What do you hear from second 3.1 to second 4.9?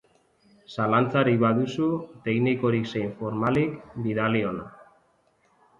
formalik, bidali hona.